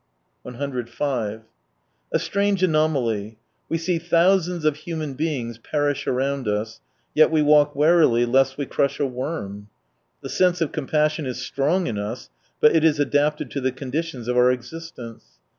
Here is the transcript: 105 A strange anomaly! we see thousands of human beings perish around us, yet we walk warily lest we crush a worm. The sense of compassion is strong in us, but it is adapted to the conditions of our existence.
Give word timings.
105 0.41 1.41
A 2.11 2.17
strange 2.17 2.63
anomaly! 2.63 3.37
we 3.69 3.77
see 3.77 3.99
thousands 3.99 4.65
of 4.65 4.77
human 4.77 5.13
beings 5.13 5.59
perish 5.59 6.07
around 6.07 6.47
us, 6.47 6.79
yet 7.13 7.29
we 7.29 7.43
walk 7.43 7.75
warily 7.75 8.25
lest 8.25 8.57
we 8.57 8.65
crush 8.65 8.99
a 8.99 9.05
worm. 9.05 9.67
The 10.23 10.29
sense 10.29 10.59
of 10.59 10.71
compassion 10.71 11.27
is 11.27 11.45
strong 11.45 11.85
in 11.85 11.99
us, 11.99 12.31
but 12.59 12.75
it 12.75 12.83
is 12.83 12.99
adapted 12.99 13.51
to 13.51 13.61
the 13.61 13.71
conditions 13.71 14.27
of 14.27 14.35
our 14.35 14.51
existence. 14.51 15.23